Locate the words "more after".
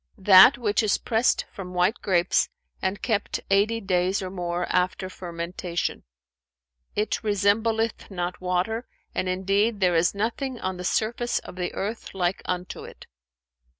4.31-5.09